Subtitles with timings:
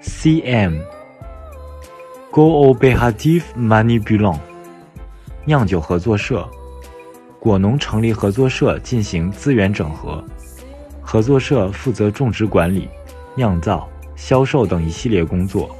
[0.00, 0.80] CM
[2.30, 4.38] Coopérative Manipulant
[5.44, 6.48] 酿酒合作社，
[7.40, 10.22] 果农成立合作社进行资源整合，
[11.00, 12.88] 合作社负责种植管理。
[13.36, 15.70] 酿造、销售等一系列工作。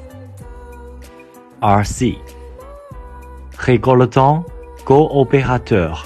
[1.58, 4.44] R.C.，Récoltant
[4.84, 5.96] Coopérateur，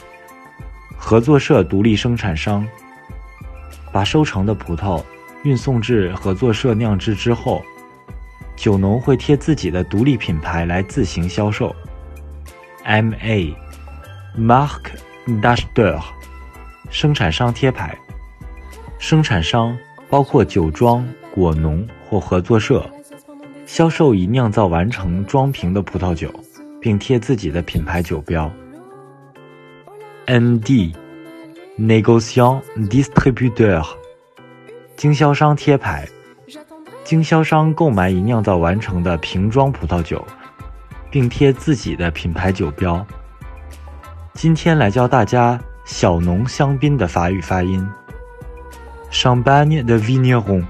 [0.96, 2.64] 合作社独立生产商，
[3.92, 5.02] 把收成的葡萄
[5.42, 7.60] 运送至合作社酿制之后，
[8.54, 11.74] 酒农会贴自己的独立品牌来自行销售。
[12.84, 13.52] M A.
[14.38, 14.82] Mark
[15.26, 16.00] Dashder，
[16.90, 17.98] 生产商贴牌，
[18.98, 19.76] 生产商
[20.08, 21.04] 包括酒庄。
[21.32, 22.84] 果农或合作社
[23.66, 26.32] 销售已酿造完成装瓶的葡萄酒，
[26.80, 28.50] 并贴自己的品牌酒标。
[30.26, 33.86] N.D.，Négociant Distributeur，
[34.96, 36.08] 经销商贴牌，
[37.04, 40.26] 经销商购买已酿造完成的瓶装葡萄酒，
[41.10, 43.06] 并贴自己的品牌酒标。
[44.34, 47.86] 今天来教大家小农香槟的法语发音
[49.12, 50.64] ：Champagne de Vigneron。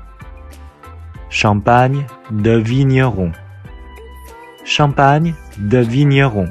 [1.30, 2.04] Champagne
[2.42, 5.32] de Vigneron，Champagne
[5.70, 6.50] de Vigneron，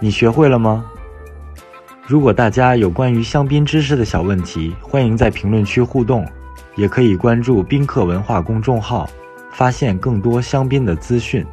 [0.00, 0.86] 你学会了吗？
[2.06, 6.26] 如果大家有关于香槟知识的小问题，欢迎在评论区互动，
[6.74, 9.06] 也可以关注宾客文化公众号，
[9.52, 11.46] 发现更多香槟的资讯。